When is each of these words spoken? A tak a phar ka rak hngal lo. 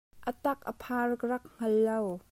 A 0.25 0.31
tak 0.45 0.63
a 0.71 0.73
phar 0.83 1.09
ka 1.19 1.25
rak 1.31 1.43
hngal 1.55 1.75
lo. 1.87 2.01